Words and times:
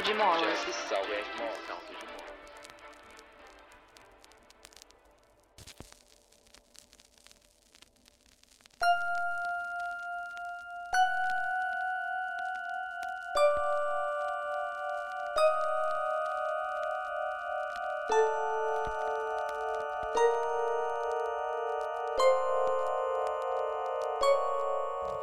salto 0.00 0.02
de 0.02 0.14
molas. 0.14 0.60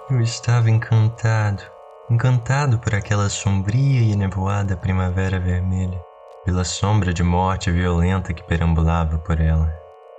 Eu 0.09 0.21
estava 0.21 0.69
encantado, 0.69 1.63
encantado 2.09 2.79
por 2.79 2.95
aquela 2.95 3.29
sombria 3.29 3.99
e 3.99 4.15
nevoada 4.15 4.77
primavera 4.77 5.39
vermelha, 5.39 6.01
pela 6.45 6.63
sombra 6.63 7.13
de 7.13 7.21
morte 7.21 7.69
violenta 7.69 8.33
que 8.33 8.43
perambulava 8.43 9.17
por 9.17 9.41
ela, 9.41 9.73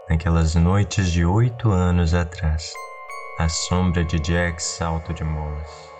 naquelas 0.09 0.55
noites 0.55 1.11
de 1.11 1.24
oito 1.24 1.70
anos 1.70 2.12
atrás, 2.12 2.74
a 3.38 3.48
sombra 3.48 4.05
de 4.05 4.19
Jack 4.20 4.62
Salto 4.62 5.14
de 5.14 5.24
Molas. 5.24 5.91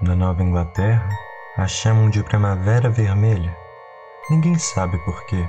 Na 0.00 0.16
Nova 0.16 0.42
Inglaterra, 0.42 1.08
a 1.56 1.68
chamam 1.68 2.10
de 2.10 2.24
Primavera 2.24 2.90
Vermelha. 2.90 3.56
Ninguém 4.28 4.58
sabe 4.58 4.98
por 5.04 5.24
quê. 5.26 5.48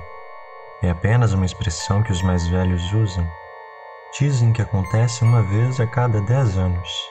É 0.83 0.91
apenas 0.91 1.33
uma 1.33 1.45
expressão 1.45 2.03
que 2.03 2.11
os 2.11 2.21
mais 2.21 2.47
velhos 2.47 2.93
usam. 2.93 3.27
Dizem 4.19 4.53
que 4.53 4.61
acontece 4.61 5.23
uma 5.23 5.41
vez 5.41 5.79
a 5.79 5.87
cada 5.87 6.21
dez 6.21 6.57
anos. 6.57 7.09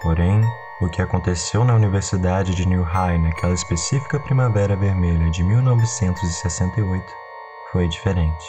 Porém, 0.00 0.42
o 0.84 0.88
que 0.88 1.00
aconteceu 1.00 1.64
na 1.64 1.74
Universidade 1.76 2.56
de 2.56 2.66
New 2.66 2.82
High 2.82 3.16
naquela 3.18 3.54
específica 3.54 4.18
Primavera 4.18 4.74
Vermelha 4.74 5.30
de 5.30 5.44
1968 5.44 7.12
foi 7.70 7.86
diferente. 7.86 8.44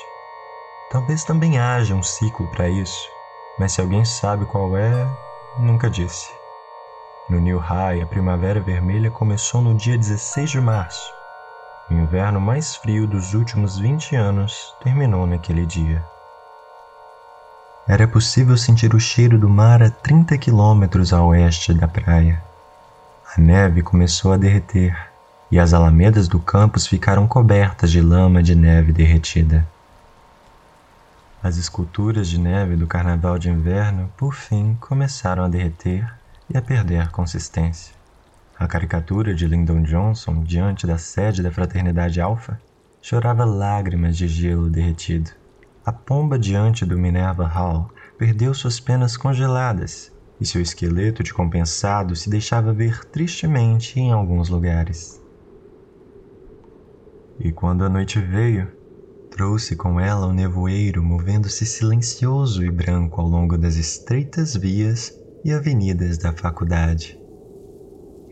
Talvez 0.89 1.23
também 1.23 1.59
haja 1.59 1.93
um 1.93 2.01
ciclo 2.01 2.47
para 2.47 2.67
isso, 2.67 3.07
mas 3.59 3.73
se 3.73 3.81
alguém 3.81 4.03
sabe 4.03 4.47
qual 4.47 4.75
é, 4.75 5.07
nunca 5.59 5.91
disse. 5.91 6.33
No 7.29 7.39
New 7.39 7.59
High, 7.59 8.01
a 8.01 8.07
Primavera 8.07 8.59
Vermelha 8.59 9.11
começou 9.11 9.61
no 9.61 9.75
dia 9.75 9.97
16 9.97 10.49
de 10.49 10.59
março. 10.59 11.13
O 11.89 11.93
inverno 11.93 12.41
mais 12.41 12.75
frio 12.75 13.07
dos 13.07 13.35
últimos 13.35 13.77
20 13.77 14.15
anos 14.15 14.75
terminou 14.81 15.27
naquele 15.27 15.67
dia. 15.67 16.12
Era 17.85 18.07
possível 18.07 18.55
sentir 18.55 18.95
o 18.95 18.99
cheiro 18.99 19.37
do 19.37 19.49
mar 19.49 19.83
a 19.83 19.89
30 19.89 20.37
quilômetros 20.37 21.11
a 21.11 21.21
oeste 21.21 21.73
da 21.73 21.85
praia. 21.85 22.41
A 23.35 23.41
neve 23.41 23.81
começou 23.81 24.31
a 24.31 24.37
derreter 24.37 24.95
e 25.51 25.59
as 25.59 25.73
alamedas 25.73 26.29
do 26.29 26.39
campus 26.39 26.87
ficaram 26.87 27.27
cobertas 27.27 27.91
de 27.91 27.99
lama 27.99 28.41
de 28.41 28.55
neve 28.55 28.93
derretida. 28.93 29.67
As 31.43 31.57
esculturas 31.57 32.29
de 32.29 32.39
neve 32.39 32.77
do 32.77 32.87
carnaval 32.87 33.37
de 33.37 33.49
inverno, 33.49 34.09
por 34.15 34.33
fim, 34.33 34.77
começaram 34.79 35.43
a 35.43 35.49
derreter 35.49 36.09
e 36.49 36.57
a 36.57 36.61
perder 36.61 37.11
consistência. 37.11 37.93
A 38.57 38.65
caricatura 38.65 39.35
de 39.35 39.45
Lyndon 39.45 39.81
Johnson 39.81 40.41
diante 40.41 40.87
da 40.87 40.97
sede 40.97 41.43
da 41.43 41.51
Fraternidade 41.51 42.21
Alpha 42.21 42.57
chorava 43.01 43.43
lágrimas 43.43 44.15
de 44.15 44.25
gelo 44.25 44.69
derretido. 44.69 45.42
A 45.85 45.91
pomba 45.91 46.39
diante 46.39 46.85
do 46.85 46.97
Minerva 46.97 47.45
Hall 47.45 47.89
perdeu 48.17 48.53
suas 48.53 48.79
penas 48.79 49.17
congeladas 49.17 50.13
e 50.39 50.45
seu 50.45 50.61
esqueleto 50.61 51.21
de 51.21 51.33
compensado 51.33 52.15
se 52.15 52.29
deixava 52.29 52.71
ver 52.71 53.03
tristemente 53.07 53.99
em 53.99 54.13
alguns 54.13 54.47
lugares. 54.47 55.21
E 57.37 57.51
quando 57.51 57.83
a 57.83 57.89
noite 57.89 58.17
veio, 58.17 58.71
trouxe 59.29 59.75
com 59.75 59.99
ela 59.99 60.25
o 60.25 60.31
nevoeiro 60.31 61.03
movendo-se 61.03 61.65
silencioso 61.65 62.63
e 62.63 62.71
branco 62.71 63.19
ao 63.19 63.27
longo 63.27 63.57
das 63.57 63.75
estreitas 63.75 64.55
vias 64.55 65.11
e 65.43 65.51
avenidas 65.51 66.17
da 66.17 66.31
faculdade. 66.31 67.19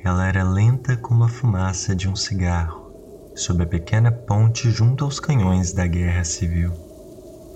Ela 0.01 0.25
era 0.25 0.49
lenta 0.49 0.95
como 0.95 1.25
a 1.25 1.27
fumaça 1.27 1.93
de 1.93 2.07
um 2.07 2.15
cigarro, 2.15 2.93
sob 3.35 3.61
a 3.61 3.67
pequena 3.67 4.09
ponte 4.09 4.71
junto 4.71 5.03
aos 5.03 5.19
canhões 5.19 5.73
da 5.73 5.85
guerra 5.85 6.23
civil 6.23 6.90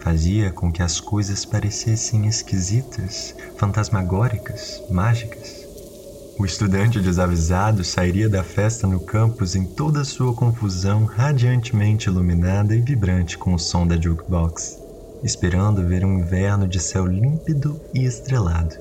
fazia 0.05 0.51
com 0.51 0.71
que 0.71 0.83
as 0.83 0.99
coisas 0.99 1.43
parecessem 1.45 2.27
esquisitas, 2.27 3.35
fantasmagóricas, 3.57 4.83
mágicas. 4.87 5.65
O 6.37 6.45
estudante 6.45 7.01
desavisado 7.01 7.83
sairia 7.83 8.29
da 8.29 8.43
festa 8.43 8.85
no 8.85 8.99
campus 8.99 9.55
em 9.55 9.65
toda 9.65 10.03
sua 10.03 10.31
confusão 10.31 11.05
radiantemente 11.05 12.07
iluminada 12.07 12.75
e 12.75 12.81
vibrante 12.81 13.35
com 13.35 13.55
o 13.55 13.59
som 13.59 13.87
da 13.87 13.99
jukebox, 13.99 14.77
esperando 15.23 15.83
ver 15.87 16.05
um 16.05 16.19
inverno 16.19 16.67
de 16.67 16.79
céu 16.79 17.07
límpido 17.07 17.81
e 17.91 18.05
estrelado. 18.05 18.75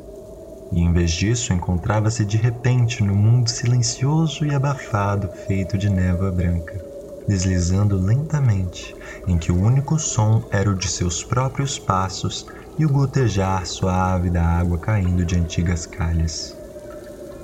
E 0.72 0.80
em 0.80 0.92
vez 0.92 1.10
disso, 1.10 1.54
encontrava-se 1.54 2.22
de 2.22 2.36
repente 2.36 3.02
no 3.02 3.14
mundo 3.14 3.48
silencioso 3.48 4.44
e 4.44 4.54
abafado 4.54 5.30
feito 5.46 5.78
de 5.78 5.88
névoa 5.88 6.30
branca 6.30 6.93
deslizando 7.26 7.96
lentamente, 7.98 8.94
em 9.26 9.38
que 9.38 9.50
o 9.50 9.60
único 9.60 9.98
som 9.98 10.42
era 10.50 10.70
o 10.70 10.74
de 10.74 10.88
seus 10.88 11.24
próprios 11.24 11.78
passos 11.78 12.46
e 12.78 12.84
o 12.84 12.90
gotejar 12.90 13.66
suave 13.66 14.30
da 14.30 14.42
água 14.42 14.78
caindo 14.78 15.24
de 15.24 15.36
antigas 15.36 15.86
calhas. 15.86 16.56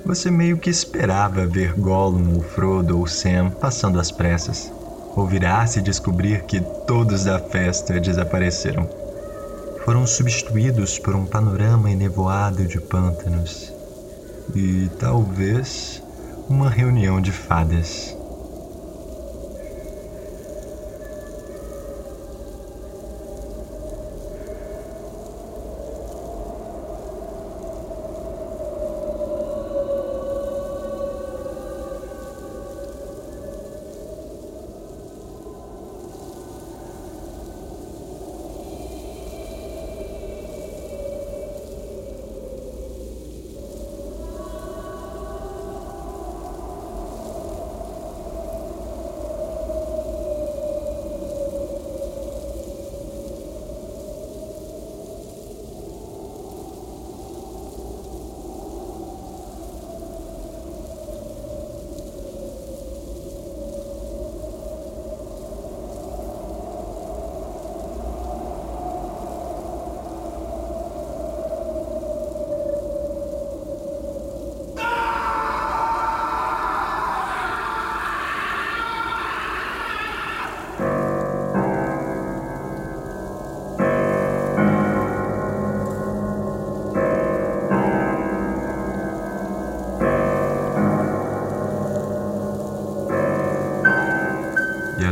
Você 0.05 0.31
meio 0.31 0.57
que 0.57 0.69
esperava 0.69 1.45
ver 1.45 1.73
Gollum 1.73 2.35
ou 2.35 2.41
Frodo 2.41 2.97
ou 2.97 3.07
Sam 3.07 3.51
passando 3.51 3.99
às 3.99 4.11
pressas, 4.11 4.71
ou 5.15 5.27
virar-se 5.27 5.79
e 5.79 5.83
descobrir 5.83 6.43
que 6.43 6.61
todos 6.87 7.25
da 7.25 7.39
festa 7.39 7.99
desapareceram. 7.99 8.89
Foram 9.85 10.05
substituídos 10.05 10.97
por 10.99 11.15
um 11.15 11.25
panorama 11.25 11.91
enevoado 11.91 12.65
de 12.65 12.79
pântanos 12.79 13.71
e 14.55 14.89
talvez 14.99 16.01
uma 16.49 16.69
reunião 16.69 17.21
de 17.21 17.31
fadas. 17.31 18.20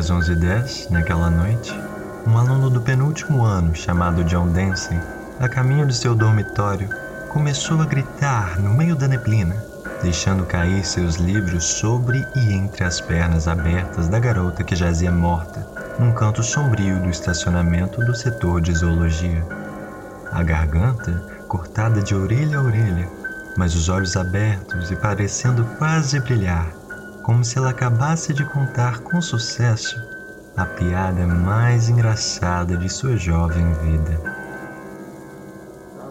Às 0.10 0.28
11h10, 0.28 0.90
naquela 0.90 1.30
noite, 1.30 1.72
um 2.26 2.36
aluno 2.36 2.70
do 2.70 2.82
penúltimo 2.82 3.44
ano, 3.44 3.76
chamado 3.76 4.24
John 4.24 4.48
Dancy, 4.48 5.00
a 5.40 5.48
caminho 5.48 5.86
de 5.86 5.96
seu 5.96 6.16
dormitório, 6.16 6.90
começou 7.30 7.80
a 7.80 7.86
gritar 7.86 8.60
no 8.60 8.74
meio 8.74 8.96
da 8.96 9.08
neblina, 9.08 9.56
deixando 10.02 10.46
cair 10.46 10.84
seus 10.84 11.18
livros 11.18 11.64
sobre 11.64 12.26
e 12.36 12.54
entre 12.54 12.84
as 12.84 13.00
pernas 13.00 13.48
abertas 13.48 14.08
da 14.08 14.20
garota 14.20 14.64
que 14.64 14.76
jazia 14.76 15.12
morta 15.12 15.68
num 16.00 16.12
canto 16.12 16.42
sombrio 16.42 17.00
do 17.02 17.10
estacionamento 17.10 18.04
do 18.04 18.16
setor 18.16 18.62
de 18.62 18.74
zoologia. 18.74 19.46
A 20.32 20.42
garganta 20.42 21.12
cortada 21.48 22.02
de 22.02 22.16
orelha 22.16 22.58
a 22.58 22.64
orelha, 22.64 23.08
mas 23.56 23.76
os 23.76 23.90
olhos 23.90 24.16
abertos 24.18 24.90
e 24.90 24.96
parecendo 24.96 25.66
quase 25.78 26.20
brilhar, 26.20 26.79
como 27.30 27.44
se 27.44 27.60
ela 27.60 27.70
acabasse 27.70 28.34
de 28.34 28.44
contar 28.44 29.04
com 29.04 29.22
sucesso 29.22 29.96
a 30.58 30.66
piada 30.66 31.28
mais 31.28 31.88
engraçada 31.88 32.76
de 32.76 32.90
sua 32.90 33.16
jovem 33.18 33.72
vida. 33.74 34.20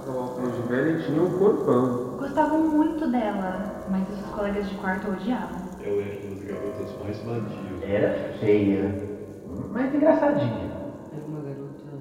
Óculos 0.09 0.55
de 0.55 0.63
velha 0.69 1.05
tinha 1.05 1.21
um 1.21 1.37
corpão. 1.37 2.19
Gostavam 2.19 2.69
muito 2.69 3.11
dela, 3.11 3.85
mas 3.91 4.09
os 4.17 4.31
colegas 4.31 4.69
de 4.69 4.77
quarto 4.77 5.11
odiavam. 5.11 5.59
Eu 5.81 6.01
era 6.01 6.21
uma 6.21 6.37
das 6.37 6.45
garotas 6.45 7.03
mais 7.03 7.19
vadias. 7.25 7.83
Era 7.83 8.39
feia, 8.39 8.95
mas 9.73 9.93
engraçadinha. 9.93 10.71
Era 11.13 11.25
uma 11.27 11.41
garota 11.41 11.99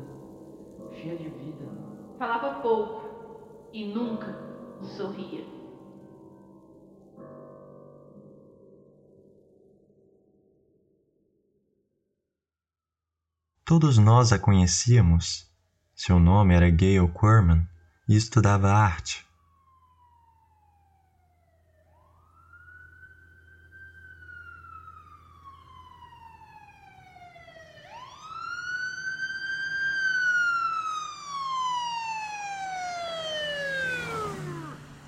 cheia 0.94 1.18
de 1.18 1.24
vida. 1.24 1.66
Falava 2.20 2.62
pouco 2.62 3.02
e 3.74 3.92
nunca 3.92 4.36
sorria. 4.84 5.57
Todos 13.68 13.98
nós 13.98 14.32
a 14.32 14.40
conhecíamos. 14.40 15.46
Seu 15.94 16.22
nome 16.22 16.56
era 16.56 16.70
Gayle 16.70 17.06
Quirman 17.10 17.68
e 18.08 18.16
estudava 18.16 18.72
arte. 18.72 19.26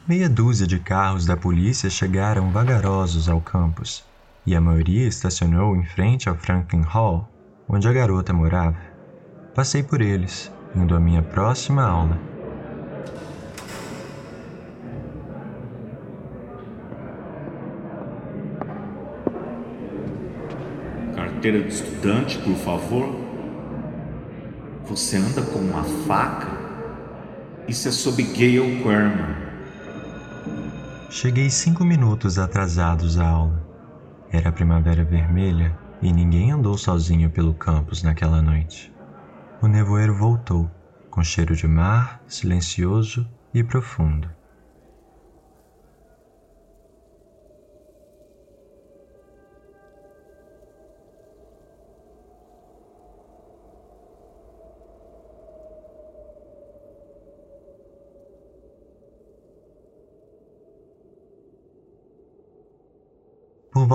Meia 0.05 0.27
dúzia 0.27 0.67
de 0.67 0.79
carros 0.79 1.25
da 1.25 1.37
polícia 1.37 1.89
chegaram 1.89 2.51
vagarosos 2.51 3.29
ao 3.29 3.39
campus, 3.39 4.03
e 4.45 4.53
a 4.53 4.59
maioria 4.59 5.07
estacionou 5.07 5.77
em 5.77 5.85
frente 5.85 6.27
ao 6.27 6.35
Franklin 6.35 6.81
Hall, 6.81 7.38
onde 7.69 7.87
a 7.87 7.93
garota 7.93 8.33
morava. 8.33 8.77
Passei 9.53 9.83
por 9.83 10.01
eles, 10.01 10.51
indo 10.75 10.95
à 10.95 10.99
minha 10.99 11.21
próxima 11.21 11.83
aula. 11.83 12.17
Carteira 21.15 21.61
de 21.61 21.69
estudante, 21.69 22.39
por 22.39 22.55
favor. 22.55 23.15
Você 24.87 25.17
anda 25.17 25.43
com 25.43 25.59
uma 25.59 25.83
faca? 25.83 26.47
Isso 27.67 27.87
é 27.87 27.91
sob 27.91 28.23
Gale 28.23 28.81
Querman. 28.81 29.37
Cheguei 31.11 31.49
cinco 31.51 31.85
minutos 31.85 32.39
atrasados 32.39 33.19
à 33.19 33.27
aula. 33.27 33.63
Era 34.31 34.49
a 34.49 34.51
primavera 34.51 35.03
vermelha 35.03 35.77
e 36.01 36.11
ninguém 36.11 36.51
andou 36.51 36.77
sozinho 36.77 37.29
pelo 37.29 37.53
campus 37.53 38.03
naquela 38.03 38.41
noite. 38.41 38.93
O 39.61 39.67
nevoeiro 39.67 40.15
voltou, 40.15 40.69
com 41.09 41.23
cheiro 41.23 41.55
de 41.55 41.67
mar, 41.67 42.21
silencioso 42.27 43.27
e 43.53 43.63
profundo. 43.63 44.29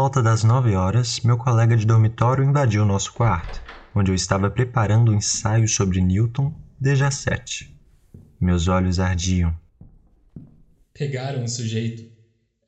Volta 0.05 0.23
das 0.23 0.45
nove 0.45 0.77
horas, 0.77 1.21
meu 1.21 1.39
colega 1.39 1.75
de 1.75 1.87
dormitório 1.87 2.45
invadiu 2.45 2.85
nosso 2.85 3.11
quarto, 3.15 3.59
onde 3.95 4.11
eu 4.11 4.15
estava 4.15 4.51
preparando 4.51 5.11
um 5.11 5.15
ensaio 5.15 5.67
sobre 5.67 5.99
Newton 5.99 6.53
desde 6.79 7.05
as 7.05 7.15
sete. 7.15 7.75
Meus 8.39 8.69
olhos 8.69 9.01
ardiam. 9.01 9.59
Pegaram 10.93 11.43
o 11.43 11.49
sujeito. 11.49 12.13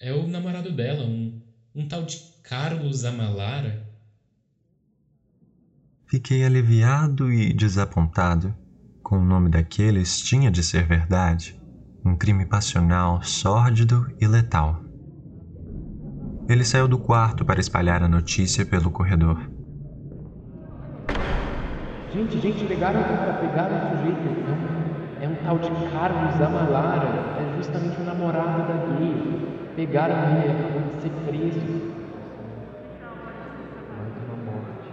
É 0.01 0.15
o 0.15 0.27
namorado 0.27 0.75
dela, 0.75 1.05
um, 1.05 1.39
um 1.75 1.87
tal 1.87 2.07
de 2.07 2.17
Carlos 2.43 3.05
Amalara. 3.05 3.87
Fiquei 6.07 6.43
aliviado 6.43 7.31
e 7.31 7.53
desapontado. 7.53 8.57
Com 9.03 9.19
o 9.19 9.25
nome 9.25 9.51
daqueles 9.51 10.23
tinha 10.23 10.51
de 10.51 10.63
ser 10.63 10.87
verdade. 10.87 11.55
Um 12.03 12.17
crime 12.17 12.47
passional, 12.47 13.23
sórdido 13.23 14.07
e 14.19 14.27
letal. 14.27 14.86
Ele 16.49 16.65
saiu 16.65 16.87
do 16.87 16.97
quarto 16.97 17.45
para 17.45 17.59
espalhar 17.59 18.05
a 18.05 18.09
notícia 18.09 18.65
pelo 18.65 18.89
corredor. 18.89 19.37
Gente, 22.15 22.41
gente, 22.41 22.65
pegaram 22.67 23.03
pegaram 23.41 23.77
o 23.77 23.97
sujeito. 23.97 24.29
É 25.21 25.27
um, 25.27 25.33
é 25.33 25.33
um 25.33 25.35
tal 25.45 25.59
de 25.59 25.69
Carlos 25.91 26.41
Amalara. 26.41 27.09
É 27.41 27.57
justamente 27.57 28.01
o 28.01 28.05
namorado 28.05 28.59
da 28.69 28.97
gay. 28.97 29.73
Pegaram 29.75 30.15
ele, 30.41 30.53
acabou 30.53 30.83
de 30.83 31.03
ser 31.03 31.11
preso. 31.27 31.61
Mais 33.99 34.13
uma 34.25 34.37
morte. 34.45 34.89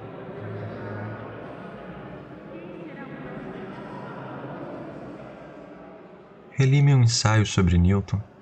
Reli 6.58 6.82
meu 6.82 6.98
ensaio 7.00 7.46
sobre 7.46 7.78
Newton 7.78 8.33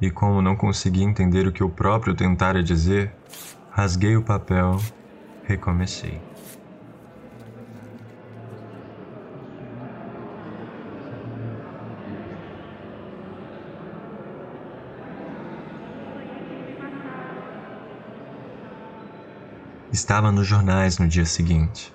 e, 0.00 0.10
como 0.10 0.42
não 0.42 0.56
consegui 0.56 1.02
entender 1.02 1.46
o 1.46 1.52
que 1.52 1.62
o 1.62 1.70
próprio 1.70 2.14
tentara 2.14 2.62
dizer, 2.62 3.14
rasguei 3.70 4.16
o 4.16 4.22
papel, 4.22 4.80
recomecei. 5.44 6.20
Estava 19.94 20.32
nos 20.32 20.44
jornais 20.44 20.98
no 20.98 21.06
dia 21.06 21.24
seguinte. 21.24 21.94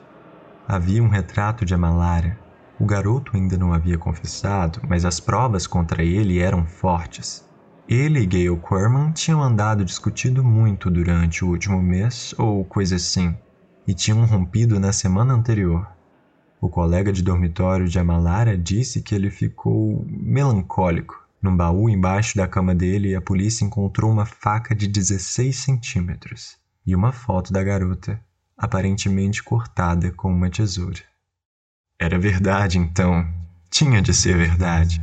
Havia 0.65 1.03
um 1.03 1.09
retrato 1.09 1.65
de 1.65 1.73
Amalara. 1.73 2.39
O 2.79 2.85
garoto 2.85 3.35
ainda 3.35 3.57
não 3.57 3.73
havia 3.73 3.97
confessado, 3.97 4.79
mas 4.87 5.03
as 5.03 5.19
provas 5.19 5.67
contra 5.67 6.01
ele 6.01 6.39
eram 6.39 6.65
fortes. 6.65 7.48
Ele 7.89 8.19
e 8.19 8.25
Gayle 8.27 8.55
Quirman 8.55 9.11
tinham 9.13 9.41
andado 9.41 9.83
discutindo 9.83 10.43
muito 10.43 10.91
durante 10.91 11.43
o 11.43 11.49
último 11.49 11.81
mês, 11.81 12.35
ou 12.37 12.63
coisa 12.63 12.97
assim, 12.97 13.35
e 13.87 13.95
tinham 13.95 14.23
rompido 14.27 14.79
na 14.79 14.93
semana 14.93 15.33
anterior. 15.33 15.87
O 16.61 16.69
colega 16.69 17.11
de 17.11 17.23
dormitório 17.23 17.87
de 17.87 17.97
Amalara 17.97 18.55
disse 18.55 19.01
que 19.01 19.15
ele 19.15 19.31
ficou 19.31 20.05
melancólico. 20.07 21.19
Num 21.41 21.57
baú 21.57 21.89
embaixo 21.89 22.37
da 22.37 22.47
cama 22.47 22.75
dele, 22.75 23.15
a 23.15 23.21
polícia 23.21 23.65
encontrou 23.65 24.11
uma 24.11 24.25
faca 24.25 24.75
de 24.75 24.87
16 24.87 25.55
centímetros 25.57 26.59
e 26.85 26.95
uma 26.95 27.11
foto 27.11 27.51
da 27.51 27.63
garota, 27.63 28.21
aparentemente 28.55 29.41
cortada 29.41 30.11
com 30.11 30.31
uma 30.31 30.51
tesoura. 30.51 31.01
Era 31.99 32.19
verdade, 32.19 32.77
então. 32.77 33.27
Tinha 33.67 33.99
de 33.99 34.13
ser 34.13 34.37
verdade. 34.37 35.01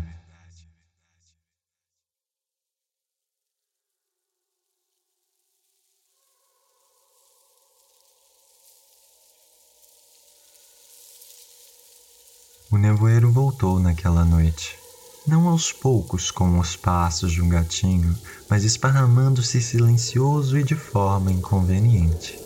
O 12.68 12.76
nevoeiro 12.76 13.30
voltou 13.30 13.78
naquela 13.78 14.24
noite. 14.24 14.76
Não 15.24 15.46
aos 15.46 15.72
poucos, 15.72 16.32
como 16.32 16.60
os 16.60 16.74
passos 16.74 17.30
de 17.30 17.40
um 17.40 17.48
gatinho, 17.48 18.12
mas 18.50 18.64
esparramando-se 18.64 19.60
silencioso 19.60 20.58
e 20.58 20.64
de 20.64 20.74
forma 20.74 21.30
inconveniente. 21.30 22.36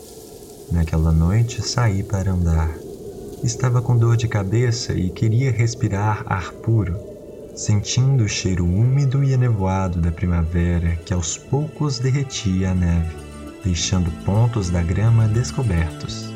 Naquela 0.71 1.11
noite 1.11 1.67
saí 1.67 2.03
para 2.03 2.33
andar. 2.33 2.69
Estava 3.43 3.81
com 3.81 3.97
dor 3.97 4.15
de 4.15 4.27
cabeça 4.27 4.93
e 4.93 5.09
queria 5.09 5.51
respirar 5.51 6.23
ar 6.27 6.51
puro, 6.51 6.95
sentindo 7.55 8.23
o 8.23 8.29
cheiro 8.29 8.63
úmido 8.63 9.23
e 9.23 9.33
enevoado 9.33 9.99
da 9.99 10.11
primavera 10.11 10.97
que 10.97 11.15
aos 11.15 11.35
poucos 11.35 11.97
derretia 11.97 12.71
a 12.71 12.75
neve, 12.75 13.15
deixando 13.63 14.11
pontos 14.23 14.69
da 14.69 14.83
grama 14.83 15.27
descobertos. 15.27 16.30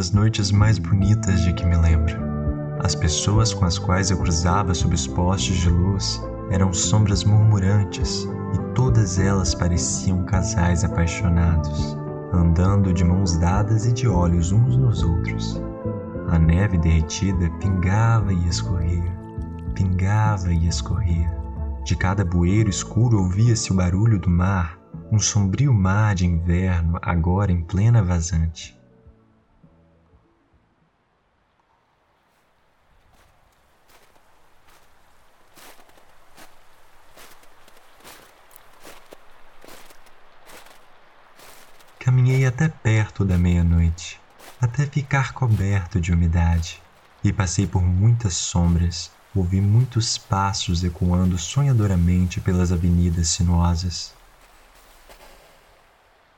Das 0.00 0.12
noites 0.12 0.50
mais 0.50 0.78
bonitas 0.78 1.42
de 1.42 1.52
que 1.52 1.66
me 1.66 1.76
lembro. 1.76 2.16
As 2.82 2.94
pessoas 2.94 3.52
com 3.52 3.66
as 3.66 3.78
quais 3.78 4.10
eu 4.10 4.16
cruzava 4.16 4.72
sob 4.72 4.94
os 4.94 5.06
postes 5.06 5.58
de 5.58 5.68
luz 5.68 6.18
eram 6.50 6.72
sombras 6.72 7.22
murmurantes 7.22 8.26
e 8.54 8.74
todas 8.74 9.18
elas 9.18 9.54
pareciam 9.54 10.24
casais 10.24 10.84
apaixonados, 10.84 11.98
andando 12.32 12.94
de 12.94 13.04
mãos 13.04 13.36
dadas 13.36 13.84
e 13.84 13.92
de 13.92 14.08
olhos 14.08 14.52
uns 14.52 14.74
nos 14.74 15.02
outros. 15.02 15.60
A 16.30 16.38
neve 16.38 16.78
derretida 16.78 17.50
pingava 17.60 18.32
e 18.32 18.48
escorria, 18.48 19.14
pingava 19.74 20.50
e 20.50 20.66
escorria. 20.66 21.30
De 21.84 21.94
cada 21.94 22.24
bueiro 22.24 22.70
escuro 22.70 23.18
ouvia-se 23.18 23.70
o 23.70 23.76
barulho 23.76 24.18
do 24.18 24.30
mar, 24.30 24.78
um 25.12 25.18
sombrio 25.18 25.74
mar 25.74 26.14
de 26.14 26.24
inverno 26.24 26.98
agora 27.02 27.52
em 27.52 27.60
plena 27.60 28.02
vazante. 28.02 28.80
Caminhei 42.10 42.46
até 42.46 42.66
perto 43.20 43.24
da 43.24 43.36
meia-noite, 43.36 44.18
até 44.58 44.86
ficar 44.86 45.34
coberto 45.34 46.00
de 46.00 46.10
umidade, 46.10 46.80
e 47.22 47.30
passei 47.30 47.66
por 47.66 47.82
muitas 47.82 48.34
sombras, 48.34 49.10
ouvi 49.34 49.60
muitos 49.60 50.16
passos 50.16 50.82
ecoando 50.82 51.36
sonhadoramente 51.36 52.40
pelas 52.40 52.72
avenidas 52.72 53.28
sinuosas. 53.28 54.14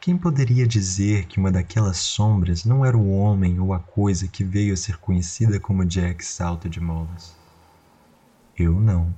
Quem 0.01 0.17
poderia 0.17 0.67
dizer 0.67 1.27
que 1.27 1.39
uma 1.39 1.53
daquelas 1.53 1.99
sombras 1.99 2.65
não 2.65 2.85
era 2.85 2.99
o 2.99 3.17
homem 3.17 3.61
ou 3.61 3.73
a 3.73 3.79
coisa 3.79 4.27
que 4.27 4.43
veio 4.43 4.75
a 4.75 4.77
ser 4.77 4.97
conhecida 4.99 5.61
como 5.61 5.85
Jack 5.85 6.25
Salto 6.25 6.69
de 6.69 6.81
Molas? 6.81 7.37
Eu 8.59 8.81
não, 8.81 9.15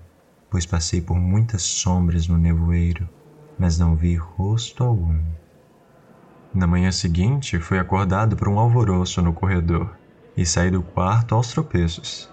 pois 0.50 0.66
passei 0.66 1.00
por 1.00 1.16
muitas 1.16 1.62
sombras 1.62 2.28
no 2.28 2.36
nevoeiro, 2.36 3.08
mas 3.58 3.78
não 3.78 3.96
vi 3.96 4.16
rosto 4.16 4.84
algum. 4.84 5.18
Na 6.54 6.68
manhã 6.68 6.92
seguinte, 6.92 7.58
fui 7.58 7.80
acordado 7.80 8.36
por 8.36 8.46
um 8.46 8.60
alvoroço 8.60 9.20
no 9.20 9.32
corredor 9.32 9.90
e 10.36 10.46
saí 10.46 10.70
do 10.70 10.84
quarto 10.84 11.34
aos 11.34 11.52
tropeços. 11.52 12.30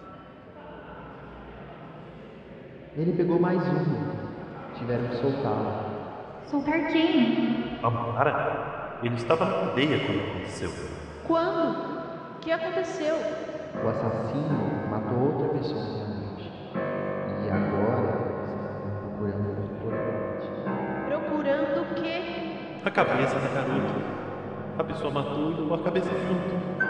Ele 2.95 3.13
pegou 3.13 3.39
mais 3.39 3.57
uma. 3.67 3.83
Tiveram 4.77 5.07
que 5.07 5.15
soltá-lo. 5.15 5.73
Soltar 6.45 6.87
quem? 6.89 7.79
Amara? 7.81 8.99
Ele 9.01 9.15
estava 9.15 9.43
na 9.43 9.67
cadeia 9.67 10.05
quando 10.05 10.19
aconteceu. 10.19 10.71
Quando? 11.25 12.35
O 12.35 12.39
que 12.41 12.51
aconteceu? 12.51 13.15
O 13.83 13.89
assassino 13.89 14.87
matou 14.87 15.33
outra 15.33 15.47
pessoa 15.57 16.10
A 22.83 22.89
cabeça 22.89 23.35
da 23.35 23.47
garota. 23.47 23.93
A 24.79 24.83
pessoa 24.83 25.11
matou 25.11 25.51
e 25.51 25.53
levou 25.53 25.75
a 25.75 25.83
cabeça 25.83 26.09
junto. 26.09 26.80